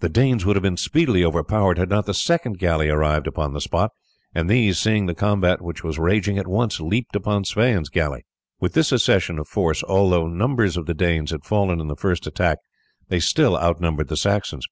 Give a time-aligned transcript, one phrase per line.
[0.00, 3.60] The Danes would have been speedily overpowered had not the second galley arrived upon the
[3.60, 3.92] spot;
[4.34, 8.24] and these, seeing the combat which was raging, at once leaped upon Sweyn's galley.
[8.58, 12.26] With this accession of force, although numbers of the Danes had fallen in the first
[12.26, 12.58] attack,
[13.10, 14.66] they still outnumbered the Saxons.